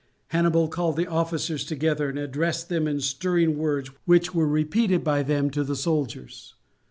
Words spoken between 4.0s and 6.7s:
which were repeated by them to the soldiers.